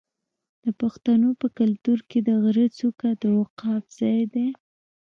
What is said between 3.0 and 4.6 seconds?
د عقاب ځای دی.